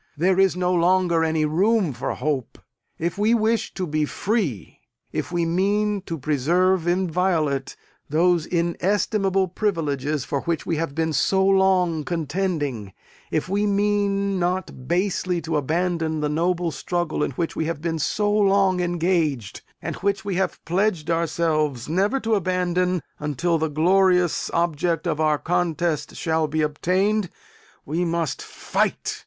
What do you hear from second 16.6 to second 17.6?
struggle in which